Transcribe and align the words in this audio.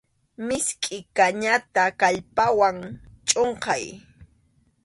Miskʼi 0.47 0.97
kañata 1.15 1.83
kallpawan 1.99 2.77
chʼunqay. 3.29 3.83